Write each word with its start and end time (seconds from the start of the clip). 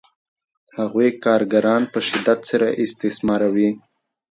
هغوی 0.77 1.09
کارګران 1.25 1.81
په 1.93 1.99
شدت 2.07 2.39
سره 2.51 2.67
استثماروي 2.83 3.69